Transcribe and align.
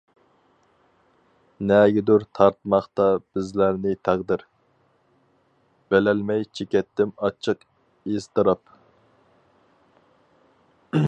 نەگىدۇر 1.71 2.23
تارتماقتا 2.39 3.05
بىزلەرنى 3.35 3.93
تەقدىر، 4.09 4.45
بىلەلمەي 5.93 6.49
چېكەتتىم 6.61 7.13
ئاچچىق 7.27 7.63
ئىزتىراپ. 8.15 8.75